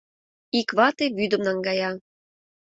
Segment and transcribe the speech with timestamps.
[0.59, 1.89] Ик вате вӱдым наҥгая.